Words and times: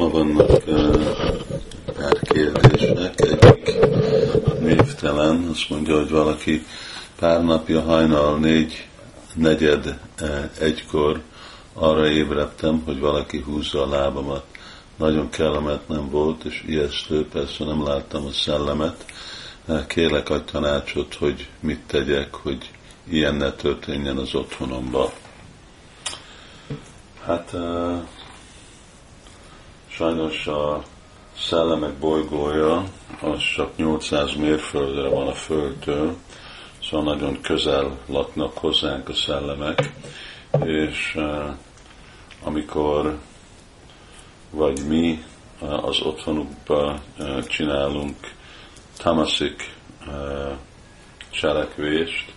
Ma 0.00 0.10
vannak 0.10 0.64
pár 1.84 2.18
kérdések, 2.22 3.20
egyik 3.20 3.78
névtelen, 4.60 5.48
azt 5.50 5.70
mondja, 5.70 5.96
hogy 5.96 6.10
valaki 6.10 6.66
pár 7.18 7.44
napja 7.44 7.80
hajnal 7.80 8.38
négy, 8.38 8.88
negyed 9.34 9.98
egykor 10.58 11.20
arra 11.72 12.10
ébredtem, 12.10 12.82
hogy 12.84 12.98
valaki 12.98 13.40
húzza 13.40 13.82
a 13.82 13.88
lábamat. 13.88 14.44
Nagyon 14.96 15.30
kellemetlen 15.30 16.10
volt, 16.10 16.44
és 16.44 16.64
ijesztő, 16.66 17.26
persze 17.26 17.64
nem 17.64 17.84
láttam 17.84 18.26
a 18.26 18.32
szellemet. 18.32 19.04
Kérlek 19.86 20.30
adj 20.30 20.50
tanácsot, 20.50 21.14
hogy 21.14 21.48
mit 21.60 21.80
tegyek, 21.86 22.34
hogy 22.34 22.70
ilyen 23.08 23.34
ne 23.34 23.52
történjen 23.52 24.16
az 24.16 24.34
otthonomba. 24.34 25.12
Hát 27.24 27.54
Sajnos 30.00 30.46
a 30.46 30.82
szellemek 31.38 31.92
bolygója 31.92 32.84
az 33.20 33.38
csak 33.54 33.76
800 33.76 34.34
mérföldre 34.34 35.08
van 35.08 35.26
a 35.26 35.32
Földtől, 35.32 36.16
szóval 36.82 37.14
nagyon 37.14 37.40
közel 37.40 37.98
laknak 38.06 38.58
hozzánk 38.58 39.08
a 39.08 39.14
szellemek, 39.14 39.92
és 40.64 41.14
uh, 41.16 41.54
amikor 42.42 43.18
vagy 44.50 44.86
mi 44.86 45.24
uh, 45.60 45.84
az 45.84 46.00
otthonukba 46.02 47.00
uh, 47.18 47.44
csinálunk 47.44 48.16
tamaszik 48.96 49.74
cselekvést, 51.30 52.32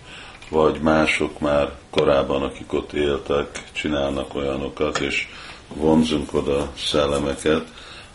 vagy 0.50 0.80
mások 0.80 1.38
már 1.40 1.72
korábban, 1.90 2.42
akik 2.42 2.72
ott 2.72 2.92
éltek, 2.92 3.64
csinálnak 3.72 4.34
olyanokat, 4.34 4.98
és 4.98 5.28
vonzunk 5.74 6.34
oda 6.34 6.72
szellemeket, 6.76 7.64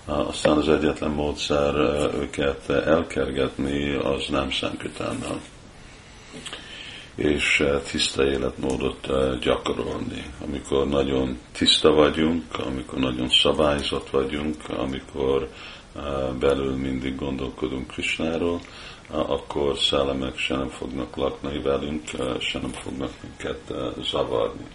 aztán 0.06 0.58
az 0.58 0.70
egyetlen 0.70 1.12
módszer 1.12 1.76
őket 2.20 2.70
elkergetni 2.70 3.94
az 3.94 4.26
nem 4.30 4.52
Szankritánnal 4.52 5.40
és 7.16 7.64
tiszta 7.92 8.26
életmódot 8.26 9.08
gyakorolni. 9.42 10.24
Amikor 10.46 10.88
nagyon 10.88 11.38
tiszta 11.52 11.92
vagyunk, 11.92 12.44
amikor 12.66 13.00
nagyon 13.00 13.30
szabályzott 13.30 14.10
vagyunk, 14.10 14.56
amikor 14.70 15.50
belül 16.40 16.76
mindig 16.76 17.16
gondolkodunk 17.16 17.88
Krisnáról, 17.88 18.60
akkor 19.10 19.78
szellemek 19.78 20.38
se 20.38 20.56
nem 20.56 20.70
fognak 20.70 21.16
lakni 21.16 21.62
velünk, 21.62 22.04
se 22.40 22.60
nem 22.60 22.72
fognak 22.72 23.12
minket 23.22 23.74
zavarni 24.04 24.66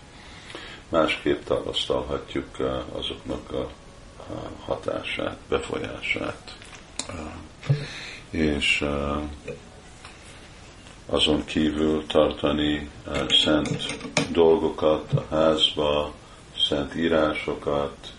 másképp 0.94 1.44
tapasztalhatjuk 1.44 2.46
uh, 2.58 2.82
azoknak 2.92 3.52
a 3.52 3.68
hatását, 4.64 5.36
befolyását. 5.48 6.56
Uh, 7.08 7.76
és 8.30 8.80
uh, 8.80 9.22
azon 11.06 11.44
kívül 11.44 12.06
tartani 12.06 12.90
szent 13.28 13.98
dolgokat 14.30 15.12
a 15.12 15.34
házba, 15.34 16.12
szent 16.68 16.94
írásokat, 16.94 18.12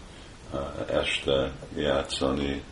este 0.89 1.51
játszani 1.75 2.63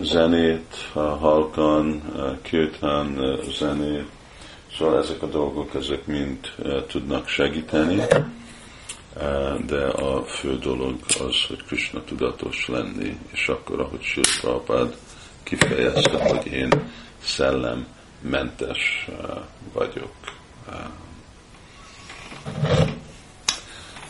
zenét, 0.00 0.90
halkan, 0.92 2.02
kirtán 2.42 3.38
zenét, 3.58 4.08
Szóval 4.78 4.98
ezek 4.98 5.22
a 5.22 5.26
dolgok, 5.26 5.74
ezek 5.74 6.06
mind 6.06 6.38
eh, 6.62 6.82
tudnak 6.86 7.28
segíteni, 7.28 8.00
eh, 8.00 9.54
de 9.66 9.86
a 9.86 10.24
fő 10.24 10.58
dolog 10.58 10.96
az, 11.06 11.34
hogy 11.48 11.64
Krishna 11.66 12.04
tudatos 12.04 12.68
lenni, 12.68 13.18
és 13.32 13.48
akkor, 13.48 13.80
ahogy 13.80 14.02
Sri 14.02 14.22
Prabhupád 14.40 14.96
kifejezte, 15.42 16.28
hogy 16.28 16.46
én 16.46 16.70
szellemmentes 17.22 19.06
eh, 19.08 19.14
vagyok. 19.72 20.14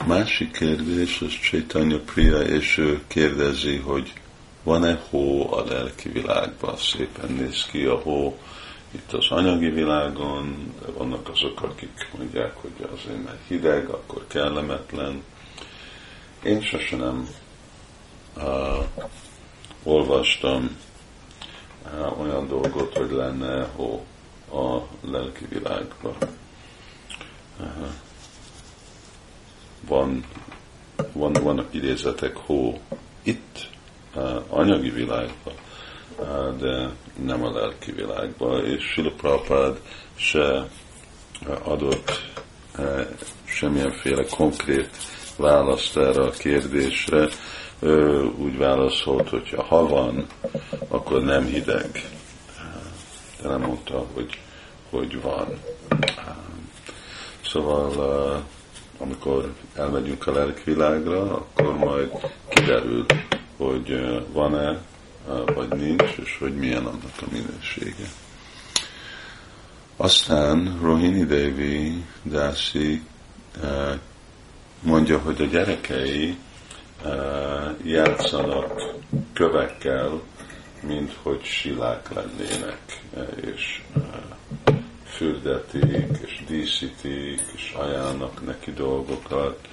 Másik 0.06 0.50
kérdés, 0.50 1.20
az 1.20 1.32
Chaitanya 1.42 1.98
Priya, 1.98 2.40
és 2.40 2.78
ő 2.78 3.00
kérdezi, 3.06 3.76
hogy 3.76 4.12
van-e 4.62 5.00
hó 5.10 5.52
a 5.52 5.64
lelki 5.64 6.08
világban? 6.08 6.76
Szépen 6.76 7.32
néz 7.32 7.66
ki 7.70 7.84
a 7.84 7.94
hó, 7.94 8.38
itt 8.96 9.12
az 9.12 9.26
anyagi 9.30 9.70
világon, 9.70 10.74
vannak 10.96 11.28
azok, 11.28 11.62
akik 11.62 12.08
mondják, 12.18 12.56
hogy 12.56 12.88
azért 12.92 13.24
mert 13.24 13.46
hideg, 13.46 13.88
akkor 13.88 14.26
kellemetlen. 14.26 15.22
Én 16.42 16.60
sose 16.62 16.96
nem 16.96 17.28
uh, 18.36 18.84
olvastam 19.82 20.76
uh, 21.84 22.20
olyan 22.20 22.48
dolgot, 22.48 22.96
hogy 22.96 23.10
lenne 23.10 23.64
hó 23.64 24.04
a 24.52 24.80
lelki 25.00 25.46
világban. 25.48 26.16
Uh, 27.60 27.66
van, 29.88 30.24
van, 31.12 31.32
vannak 31.32 31.74
idézetek 31.74 32.36
hó 32.36 32.80
itt, 33.22 33.68
uh, 34.14 34.42
anyagi 34.48 34.90
világban, 34.90 35.54
de 36.58 36.90
nem 37.24 37.44
a 37.44 37.52
lelki 37.52 37.92
világba, 37.92 38.62
és 38.62 38.84
Sila 38.84 39.12
Prabhupád 39.16 39.80
se 40.14 40.68
adott 41.62 42.22
e, 42.78 43.08
semmilyenféle 43.44 44.24
konkrét 44.24 44.90
választ 45.36 45.96
erre 45.96 46.22
a 46.22 46.30
kérdésre. 46.30 47.28
Ő 47.78 48.22
úgy 48.38 48.58
válaszolt, 48.58 49.28
hogy 49.28 49.54
ha 49.68 49.86
van, 49.86 50.26
akkor 50.88 51.22
nem 51.22 51.44
hideg. 51.44 52.08
De 53.42 53.48
nem 53.48 53.60
mondta, 53.60 54.06
hogy, 54.14 54.40
hogy 54.90 55.20
van. 55.20 55.60
Szóval 57.44 58.44
amikor 58.98 59.52
elmegyünk 59.74 60.26
a 60.26 60.32
lelkvilágra, 60.32 61.22
akkor 61.22 61.76
majd 61.76 62.10
kiderül, 62.48 63.06
hogy 63.56 64.20
van-e 64.32 64.80
vagy 65.54 65.68
nincs, 65.68 66.16
és 66.16 66.36
hogy 66.38 66.54
milyen 66.54 66.84
annak 66.86 67.14
a 67.20 67.24
minősége. 67.30 68.06
Aztán 69.96 70.78
Rohini 70.82 71.24
Devi 71.24 72.04
Dasi 72.24 73.02
mondja, 74.80 75.18
hogy 75.18 75.40
a 75.40 75.44
gyerekei 75.44 76.36
játszanak 77.84 78.82
kövekkel, 79.32 80.20
mint 80.82 81.12
hogy 81.22 81.44
silák 81.44 82.08
lennének, 82.14 83.02
és 83.40 83.82
fürdetik, 85.04 86.18
és 86.26 86.42
díszítik, 86.46 87.40
és 87.54 87.74
ajánlnak 87.76 88.46
neki 88.46 88.72
dolgokat. 88.72 89.68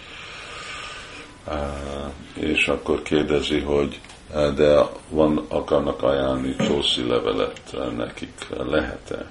És 2.34 2.68
akkor 2.68 3.02
kérdezi, 3.02 3.60
hogy 3.60 4.00
de 4.34 4.86
van, 5.10 5.46
akarnak 5.48 6.04
ajánlani 6.04 6.56
tószi 6.56 7.08
levelet 7.08 7.76
nekik, 7.96 8.48
lehet-e? 8.50 9.30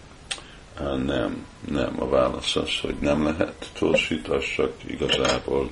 Nem, 0.97 1.47
nem. 1.69 1.97
A 1.99 2.09
válasz 2.09 2.57
az, 2.57 2.81
hogy 2.83 2.97
nem 3.01 3.25
lehet 3.25 3.71
tósit, 3.79 4.29
az 4.29 4.45
csak 4.57 4.73
igazából 4.87 5.71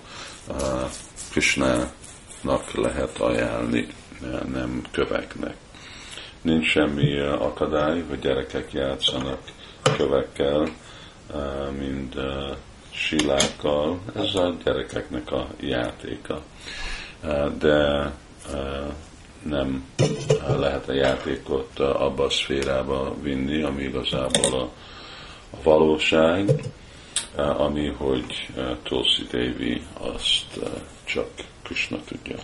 Krishnának 1.30 2.72
lehet 2.74 3.18
ajánlni, 3.18 3.86
nem 4.52 4.82
köveknek. 4.90 5.56
Nincs 6.42 6.66
semmi 6.66 7.18
akadály, 7.18 8.04
hogy 8.08 8.18
gyerekek 8.18 8.72
játszanak 8.72 9.38
kövekkel, 9.96 10.68
mint 11.78 12.14
silákkal. 12.90 14.00
Ez 14.16 14.34
a 14.34 14.54
gyerekeknek 14.64 15.32
a 15.32 15.46
játéka. 15.60 16.42
De 17.58 18.12
nem 19.42 19.84
lehet 20.58 20.88
a 20.88 20.92
játékot 20.92 21.78
abba 21.78 22.24
a 22.24 22.30
szférába 22.30 23.14
vinni, 23.22 23.62
ami 23.62 23.82
igazából 23.82 24.60
a, 24.60 24.70
a 25.50 25.62
valóság, 25.62 26.50
ami, 27.36 27.86
hogy 27.86 28.48
Tulsi 28.82 29.26
Devi 29.30 29.82
azt 29.98 30.60
csak 31.04 31.28
Krishna 31.62 31.98
tudja 32.04 32.36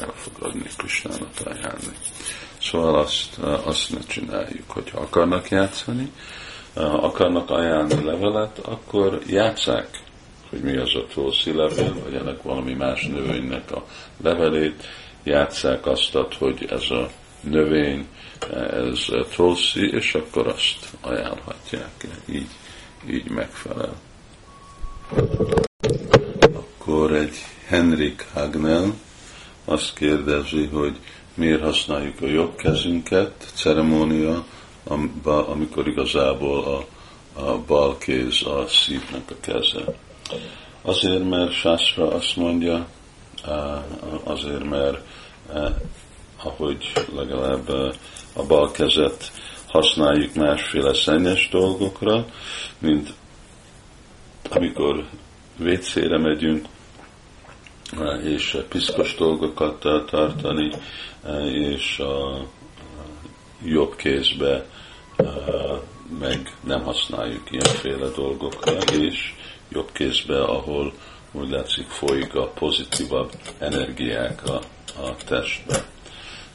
elfogadni, 0.00 0.62
Krishnának 0.76 1.32
ajánlni. 1.44 1.96
Szóval 2.60 2.98
azt, 2.98 3.38
azt 3.64 3.90
ne 3.90 4.00
csináljuk, 4.06 4.70
hogyha 4.70 5.00
akarnak 5.00 5.48
játszani, 5.48 6.12
akarnak 6.74 7.50
ajánlni 7.50 8.04
levelet, 8.04 8.58
akkor 8.58 9.20
játszák, 9.26 10.02
hogy 10.50 10.60
mi 10.60 10.76
az 10.76 10.94
a 10.94 11.06
Tulsi 11.12 11.52
levél, 11.52 11.94
vagy 12.04 12.14
ennek 12.14 12.42
valami 12.42 12.74
más 12.74 13.06
növénynek 13.06 13.70
a 13.70 13.84
levelét, 14.22 14.84
játsszák 15.22 15.86
azt, 15.86 16.16
hogy 16.38 16.66
ez 16.70 16.90
a 16.90 17.10
növény, 17.40 18.06
ez 18.70 19.06
tulsi, 19.34 19.90
és 19.90 20.14
akkor 20.14 20.46
azt 20.46 20.88
ajánlhatják. 21.00 22.06
Így, 22.30 22.48
így 23.10 23.30
megfelel. 23.30 23.94
Akkor 26.40 27.12
egy 27.12 27.36
Henrik 27.66 28.26
Hagnell 28.32 28.92
azt 29.64 29.94
kérdezi, 29.94 30.66
hogy 30.66 30.96
miért 31.34 31.62
használjuk 31.62 32.20
a 32.20 32.26
jobb 32.26 32.56
kezünket 32.56 33.52
ceremónia, 33.54 34.44
amikor 35.24 35.88
igazából 35.88 36.64
a, 36.64 36.86
a 37.40 37.58
bal 37.58 37.98
kéz 37.98 38.46
a 38.46 38.66
szívnek 38.68 39.30
a 39.30 39.34
keze. 39.40 39.84
Azért, 40.82 41.28
mert 41.28 41.52
Sászra 41.52 42.10
azt 42.10 42.36
mondja, 42.36 42.86
azért, 44.24 44.64
mert 44.64 44.98
ahogy 46.42 46.92
legalább 47.14 47.68
a 48.32 48.46
bal 48.46 48.70
kezet 48.70 49.32
használjuk 49.66 50.34
másféle 50.34 50.94
szennyes 50.94 51.48
dolgokra, 51.48 52.26
mint 52.78 53.14
amikor 54.50 55.08
vécére 55.56 56.18
megyünk, 56.18 56.66
és 58.22 58.56
piszkos 58.68 59.14
dolgokat 59.14 59.80
tartani, 60.06 60.72
és 61.52 61.98
a 61.98 62.46
jobb 63.64 63.96
kézbe 63.96 64.66
meg 66.18 66.56
nem 66.64 66.82
használjuk 66.82 67.50
ilyenféle 67.50 68.08
dolgokra, 68.08 68.72
és 68.92 69.34
jobb 69.68 69.92
kézbe, 69.92 70.42
ahol 70.42 70.92
úgy 71.32 71.50
látszik 71.50 71.86
folyik 71.88 72.34
a 72.34 72.46
pozitívabb 72.46 73.32
energiák 73.58 74.48
a, 74.48 74.60
a 75.02 75.16
testbe. 75.26 75.84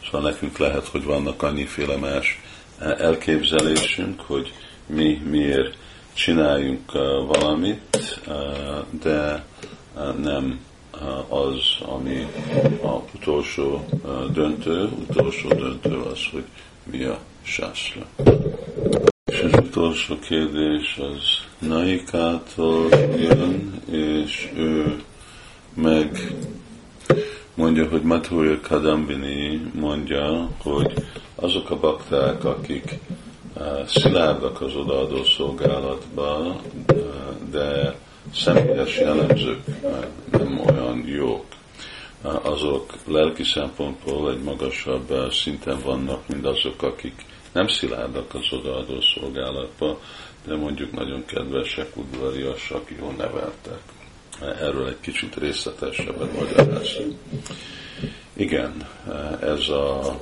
Szóval 0.06 0.22
nekünk 0.22 0.58
lehet, 0.58 0.88
hogy 0.88 1.04
vannak 1.04 1.44
annyiféle 1.44 1.96
más 1.96 2.42
elképzelésünk, 2.80 4.22
hogy 4.22 4.54
mi 4.86 5.22
miért 5.30 5.78
csináljunk 6.14 6.92
valamit, 7.28 8.22
de 9.04 9.46
nem 10.22 10.60
az, 11.30 11.60
ami 11.80 12.28
a 12.82 13.02
utolsó 13.16 13.86
döntő, 14.34 14.90
utolsó 15.10 15.48
döntő 15.48 16.00
az, 16.00 16.20
hogy 16.32 16.44
mi 16.84 17.04
a 17.04 17.20
sászra. 17.42 18.06
És 19.26 19.40
az 19.40 19.54
utolsó 19.54 20.20
kérdés 20.20 20.98
az 20.98 21.45
Naikától 21.60 22.90
jön, 23.18 23.82
és 23.92 24.52
ő 24.56 25.04
meg 25.74 26.34
mondja, 27.56 27.88
hogy 27.90 28.02
Madhurya 28.02 28.60
Kadambini 28.60 29.72
mondja, 29.74 30.50
hogy 30.62 30.94
azok 31.36 31.70
a 31.70 31.80
bakták, 31.80 32.44
akik 32.44 33.00
szilárdak 33.86 34.62
az 34.62 34.76
odaadó 34.76 35.24
szolgálatba, 35.24 36.62
de 37.52 37.96
személyes 38.34 39.00
jellemzők 39.00 39.62
nem 40.32 40.60
olyan 40.60 41.04
jók. 41.08 41.46
Azok 42.42 42.94
lelki 43.08 43.44
szempontból 43.44 44.32
egy 44.32 44.44
magasabb 44.44 45.32
szinten 45.32 45.80
vannak, 45.84 46.28
mint 46.28 46.46
azok, 46.46 46.82
akik 46.82 47.26
nem 47.52 47.68
szilárdak 47.68 48.34
az 48.34 48.52
odaadó 48.52 49.02
szolgálatba, 49.02 50.00
de 50.46 50.56
mondjuk 50.56 50.92
nagyon 50.92 51.26
kedvesek, 51.26 51.98
udvariasak, 51.98 52.92
jól 53.00 53.12
neveltek. 53.12 53.80
Erről 54.42 54.88
egy 54.88 55.00
kicsit 55.00 55.36
részletesebben 55.36 56.30
magyarázunk. 56.40 57.20
Igen, 58.34 58.88
ez 59.42 59.70
a 59.70 60.20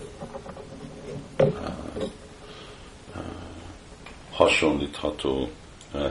hasonlítható 4.31 5.49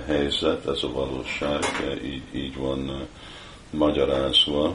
helyzet, 0.07 0.67
ez 0.67 0.83
a 0.83 0.93
valóság, 0.93 1.65
így, 2.05 2.23
így 2.33 2.57
van 2.57 3.07
magyarázva. 3.71 4.75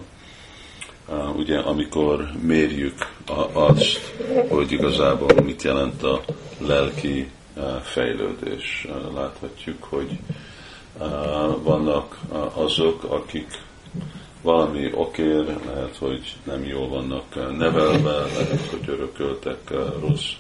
Ugye, 1.35 1.59
amikor 1.59 2.29
mérjük 2.41 3.13
azt, 3.53 4.15
hogy 4.49 4.71
igazából 4.71 5.41
mit 5.43 5.63
jelent 5.63 6.03
a 6.03 6.23
lelki 6.57 7.31
fejlődés, 7.81 8.87
láthatjuk, 9.13 9.83
hogy 9.83 10.19
vannak 11.63 12.19
azok, 12.53 13.03
akik 13.03 13.47
valami 14.41 14.91
okér, 14.93 15.45
lehet, 15.65 15.97
hogy 15.99 16.35
nem 16.43 16.63
jól 16.63 16.87
vannak 16.87 17.57
nevelve, 17.57 18.11
lehet, 18.11 18.67
hogy 18.69 18.89
örököltek 18.89 19.73
rossz 19.99 20.31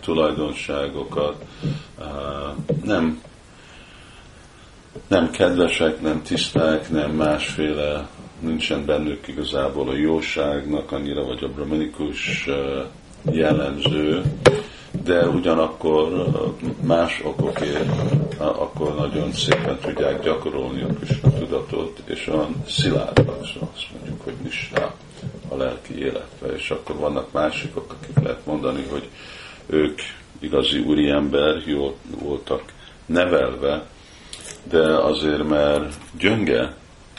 tulajdonságokat, 0.00 1.44
nem, 2.84 3.22
nem 5.06 5.30
kedvesek, 5.30 6.00
nem 6.00 6.22
tiszták, 6.22 6.90
nem 6.90 7.10
másféle, 7.10 8.08
nincsen 8.40 8.84
bennük 8.84 9.28
igazából 9.28 9.88
a 9.88 9.96
jóságnak 9.96 10.92
annyira, 10.92 11.24
vagy 11.24 11.44
a 11.44 11.48
brahmanikus 11.48 12.48
jellemző, 13.30 14.22
de 15.04 15.28
ugyanakkor 15.28 16.26
más 16.80 17.20
okokért 17.24 17.90
akkor 18.38 18.94
nagyon 18.94 19.32
szépen 19.32 19.78
tudják 19.78 20.22
gyakorolni 20.22 20.82
a 20.82 20.86
Krishna 20.86 21.32
tudatot, 21.38 22.02
és 22.04 22.26
olyan 22.26 22.64
szilárdak, 22.68 23.46
szóval 23.46 23.68
azt 23.74 23.86
mondjuk, 23.92 24.22
hogy 24.24 24.34
nisrá 24.42 24.94
a 25.48 25.56
lelki 25.56 25.98
életbe, 25.98 26.46
és 26.56 26.70
akkor 26.70 26.96
vannak 26.96 27.32
másikok, 27.32 27.96
akik 28.00 28.24
lehet 28.24 28.46
mondani, 28.46 28.86
hogy 28.90 29.08
ők 29.66 30.00
igazi 30.38 30.78
úriember, 30.78 31.62
jól 31.66 31.94
voltak 32.22 32.62
nevelve, 33.06 33.86
de 34.62 34.96
azért, 34.96 35.48
mert 35.48 35.94
gyönge 36.18 36.74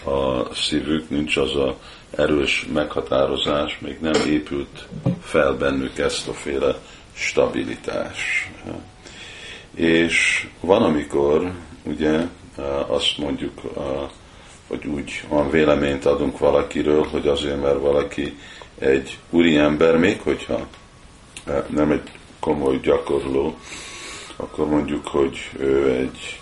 a 0.05 0.53
szívük, 0.53 1.09
nincs 1.09 1.37
az 1.37 1.55
a 1.55 1.75
erős 2.09 2.67
meghatározás, 2.73 3.79
még 3.79 3.97
nem 4.01 4.27
épült 4.27 4.87
fel 5.21 5.53
bennük 5.53 5.97
ezt 5.97 6.27
a 6.27 6.33
féle 6.33 6.75
stabilitás. 7.15 8.51
És 9.75 10.47
van, 10.59 10.81
amikor 10.81 11.51
ugye 11.83 12.19
azt 12.87 13.17
mondjuk, 13.17 13.61
hogy 14.67 14.85
úgy 14.85 15.23
van 15.29 15.49
véleményt 15.49 16.05
adunk 16.05 16.37
valakiről, 16.37 17.03
hogy 17.03 17.27
azért, 17.27 17.61
mert 17.61 17.79
valaki 17.79 18.37
egy 18.79 19.17
ember, 19.57 19.97
még 19.97 20.21
hogyha 20.21 20.67
nem 21.67 21.91
egy 21.91 22.11
komoly 22.39 22.79
gyakorló, 22.79 23.57
akkor 24.35 24.67
mondjuk, 24.69 25.07
hogy 25.07 25.49
ő 25.59 25.89
egy 25.89 26.39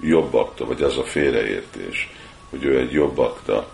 jobb 0.00 0.34
akta, 0.34 0.66
vagy 0.66 0.82
ez 0.82 0.96
a 0.96 1.04
félreértés, 1.04 2.10
hogy 2.50 2.64
ő 2.64 2.78
egy 2.78 2.92
jobb 2.92 3.18
akta, 3.18 3.68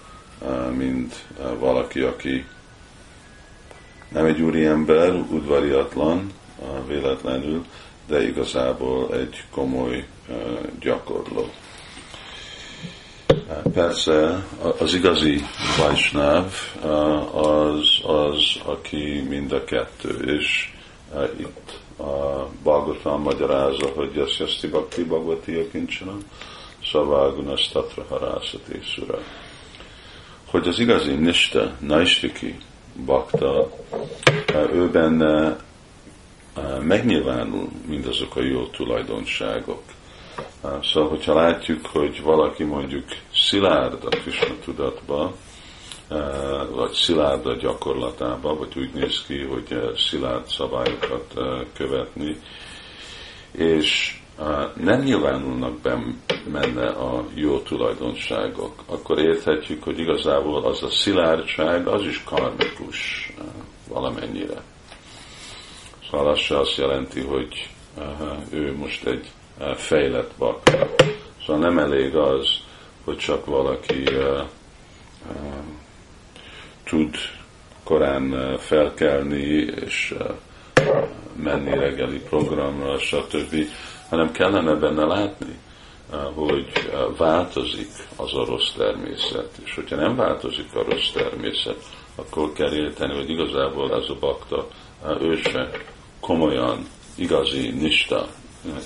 mint 0.76 1.24
valaki, 1.58 2.00
aki 2.00 2.44
nem 4.14 4.24
egy 4.24 4.40
úriember, 4.40 5.14
udvariatlan 5.14 6.32
véletlenül, 6.86 7.64
de 8.06 8.26
igazából 8.26 9.14
egy 9.14 9.44
komoly 9.50 10.06
gyakorló. 10.80 11.48
Persze 13.72 14.44
az 14.78 14.94
igazi 14.94 15.40
Vajsnáv 15.78 16.52
az, 17.32 18.00
az, 18.02 18.60
aki 18.64 19.24
mind 19.28 19.52
a 19.52 19.64
kettő, 19.64 20.36
és 20.38 20.72
itt 21.36 21.78
a 21.98 22.48
Bhagavatam 22.62 23.22
magyarázza, 23.22 23.88
hogy 23.94 24.14
Yasjaszti 24.14 24.66
Bhakti 24.66 25.04
Bhagavati 25.04 25.54
Akincsanam, 25.54 26.18
Szavágunas 26.92 27.68
Tatra 27.68 28.04
Harászati 28.08 28.80
Hogy 30.44 30.68
az 30.68 30.78
igazi 30.78 31.12
Nista, 31.12 31.72
Naistiki 31.78 32.56
bakta, 32.96 33.70
ő 34.72 34.90
benne 34.90 35.56
megnyilvánul 36.80 37.68
mindazok 37.86 38.36
a 38.36 38.42
jó 38.42 38.66
tulajdonságok. 38.66 39.82
Szóval, 40.82 41.08
hogyha 41.08 41.34
látjuk, 41.34 41.86
hogy 41.86 42.22
valaki 42.22 42.62
mondjuk 42.62 43.04
szilárd 43.34 44.04
a 44.04 44.08
Krishna 44.08 44.54
tudatba, 44.64 45.34
vagy 46.70 46.92
szilárd 46.92 47.46
a 47.46 47.54
gyakorlatába, 47.54 48.56
vagy 48.56 48.78
úgy 48.78 48.92
néz 48.92 49.24
ki, 49.26 49.42
hogy 49.42 49.92
szilárd 49.96 50.46
szabályokat 50.46 51.34
követni, 51.72 52.40
és 53.52 54.18
nem 54.74 55.00
nyilvánulnak 55.00 55.78
benne 56.52 56.88
a 56.88 57.24
jó 57.34 57.58
tulajdonságok, 57.58 58.82
akkor 58.86 59.18
érthetjük, 59.18 59.82
hogy 59.82 59.98
igazából 59.98 60.64
az 60.64 60.82
a 60.82 60.90
szilárdság, 60.90 61.86
az 61.86 62.02
is 62.02 62.24
karmikus 62.24 63.32
valamennyire. 63.88 64.62
Szóval 66.10 66.28
az 66.28 66.38
se 66.38 66.58
azt 66.58 66.76
jelenti, 66.76 67.20
hogy 67.20 67.68
ő 68.50 68.76
most 68.76 69.06
egy 69.06 69.30
fejlett 69.74 70.30
bakta. 70.38 70.88
Szóval 71.46 71.62
nem 71.62 71.78
elég 71.78 72.16
az, 72.16 72.48
hogy 73.04 73.16
csak 73.16 73.46
valaki 73.46 74.04
tud 76.84 77.14
korán 77.84 78.56
felkelni 78.58 79.66
és 79.84 80.14
menni 81.36 81.78
reggeli 81.78 82.18
programra, 82.18 82.98
stb., 82.98 83.54
hanem 84.14 84.32
kellene 84.32 84.74
benne 84.74 85.04
látni, 85.04 85.58
hogy 86.34 86.66
változik 87.16 87.90
az 88.16 88.34
a 88.34 88.44
rossz 88.44 88.70
természet, 88.76 89.50
és 89.64 89.74
hogyha 89.74 89.96
nem 89.96 90.16
változik 90.16 90.74
a 90.74 90.84
rossz 90.90 91.10
természet, 91.10 91.84
akkor 92.14 92.52
kell 92.52 92.72
érteni, 92.72 93.14
hogy 93.14 93.30
igazából 93.30 93.94
ez 93.94 94.08
a 94.08 94.16
bakta, 94.20 94.66
ő 95.20 95.36
se 95.36 95.70
komolyan, 96.20 96.86
igazi 97.14 97.70
nista, 97.70 98.26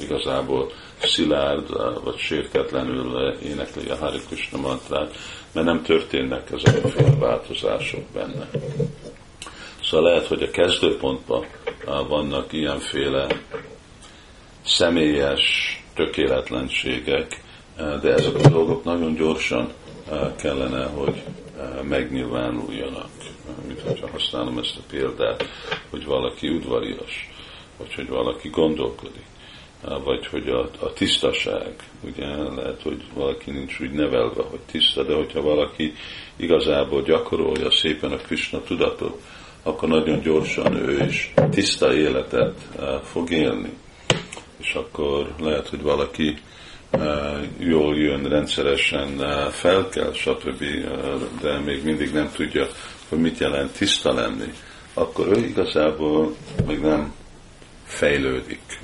igazából 0.02 0.72
szilárd, 1.02 2.02
vagy 2.04 2.16
sértetlenül 2.16 3.36
énekli 3.42 3.88
a 3.88 3.96
Hari 3.96 4.18
Krishna 4.26 4.58
mantrát, 4.58 5.14
mert 5.52 5.66
nem 5.66 5.82
történnek 5.82 6.50
ezek 6.50 6.84
a 6.84 7.18
változások 7.18 8.04
benne. 8.12 8.48
Szóval 9.82 10.10
lehet, 10.10 10.26
hogy 10.26 10.42
a 10.42 10.50
kezdőpontban 10.50 11.46
vannak 12.08 12.52
ilyenféle 12.52 13.26
személyes 14.68 15.42
tökéletlenségek, 15.94 17.42
de 17.76 18.12
ezek 18.12 18.34
a 18.34 18.48
dolgok 18.48 18.84
nagyon 18.84 19.14
gyorsan 19.14 19.72
kellene, 20.36 20.84
hogy 20.86 21.22
megnyilvánuljanak. 21.82 23.08
Mint 23.66 23.80
hogyha 23.80 24.10
használom 24.10 24.58
ezt 24.58 24.76
a 24.76 24.82
példát, 24.90 25.48
hogy 25.90 26.04
valaki 26.04 26.48
udvarias, 26.48 27.30
vagy 27.76 27.94
hogy 27.94 28.08
valaki 28.08 28.48
gondolkodik, 28.48 29.26
vagy 30.04 30.26
hogy 30.26 30.48
a, 30.48 30.60
a 30.80 30.92
tisztaság, 30.92 31.74
ugye 32.00 32.26
lehet, 32.26 32.82
hogy 32.82 33.02
valaki 33.14 33.50
nincs 33.50 33.80
úgy 33.80 33.90
nevelve, 33.90 34.42
hogy 34.42 34.60
tiszta, 34.70 35.02
de 35.02 35.14
hogyha 35.14 35.42
valaki 35.42 35.94
igazából 36.36 37.02
gyakorolja 37.02 37.70
szépen 37.70 38.12
a 38.12 38.16
Krishna 38.16 38.62
tudatot, 38.62 39.22
akkor 39.62 39.88
nagyon 39.88 40.20
gyorsan 40.20 40.76
ő 40.76 41.04
is 41.04 41.34
tiszta 41.50 41.94
életet 41.94 42.54
fog 43.02 43.30
élni. 43.30 43.72
És 44.58 44.72
akkor 44.72 45.34
lehet, 45.38 45.68
hogy 45.68 45.82
valaki 45.82 46.38
jól 47.58 47.96
jön, 47.96 48.28
rendszeresen 48.28 49.18
felkel, 49.50 50.12
stb., 50.12 50.64
de 51.40 51.58
még 51.58 51.84
mindig 51.84 52.12
nem 52.12 52.30
tudja, 52.32 52.66
hogy 53.08 53.18
mit 53.18 53.38
jelent 53.38 53.76
tiszta 53.76 54.12
lenni, 54.12 54.52
akkor 54.94 55.26
ő 55.26 55.44
igazából 55.44 56.34
még 56.66 56.80
nem 56.80 57.14
fejlődik. 57.84 58.80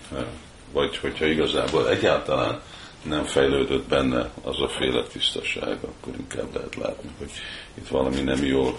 Vagy 0.73 0.97
hogyha 0.97 1.26
igazából 1.26 1.88
egyáltalán 1.88 2.61
nem 3.02 3.25
fejlődött 3.25 3.88
benne 3.88 4.31
az 4.43 4.61
a 4.61 4.69
féle 4.69 5.02
tisztaság, 5.02 5.78
akkor 5.83 6.14
inkább 6.19 6.54
lehet 6.54 6.75
látni, 6.75 7.11
hogy 7.19 7.31
itt 7.75 7.88
valami 7.88 8.21
nem 8.21 8.45
jól, 8.45 8.78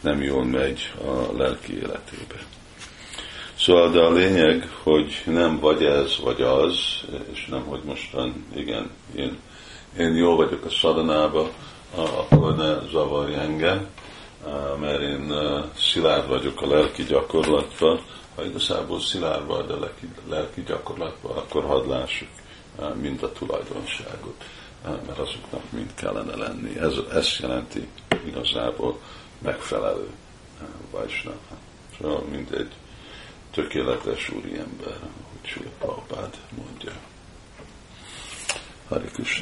nem 0.00 0.22
jól 0.22 0.44
megy 0.44 0.92
a 1.04 1.36
lelki 1.36 1.74
életébe. 1.74 2.44
Szóval 3.68 3.90
de 3.90 4.00
a 4.00 4.12
lényeg, 4.12 4.70
hogy 4.82 5.22
nem 5.24 5.58
vagy 5.58 5.82
ez, 5.84 6.18
vagy 6.22 6.42
az, 6.42 6.76
és 7.32 7.46
nem, 7.46 7.64
hogy 7.64 7.80
mostan, 7.84 8.44
igen, 8.54 8.90
én, 9.16 9.38
én 9.98 10.14
jól 10.14 10.36
vagyok 10.36 10.64
a 10.64 10.70
szadanába, 10.70 11.50
akkor 11.94 12.56
ne 12.56 12.88
zavarj 12.90 13.34
engem, 13.34 13.86
mert 14.80 15.00
én 15.00 15.32
szilárd 15.76 16.28
vagyok 16.28 16.62
a 16.62 16.66
lelki 16.66 17.04
gyakorlatban, 17.04 18.00
ha 18.34 18.44
igazából 18.44 19.00
szilárd 19.00 19.46
vagy 19.46 19.70
a 19.70 19.78
lelki, 19.78 20.08
lelki 20.28 20.62
gyakorlatban, 20.62 21.36
akkor 21.36 21.64
hadd 21.64 21.88
lássuk 21.88 22.28
mind 23.00 23.22
a 23.22 23.32
tulajdonságot, 23.32 24.44
mert 24.84 25.18
azoknak 25.18 25.62
mind 25.70 25.94
kellene 25.94 26.36
lenni. 26.36 26.78
Ez, 26.78 26.94
ez 27.12 27.36
jelenti 27.40 27.88
igazából 28.26 29.00
megfelelő 29.38 30.08
Vajsnava. 30.90 31.36
Szóval 31.98 32.24
mindegy 32.30 32.72
tökéletes 33.58 34.28
úriember, 34.30 34.98
hogy 35.00 35.50
Sula 35.50 35.70
Prabhupád 35.78 36.36
mondja. 36.56 36.92
Hari 38.88 39.08